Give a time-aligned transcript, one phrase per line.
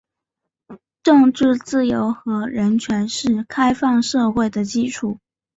[1.03, 5.19] 政治自由和人权是开放社会的基础。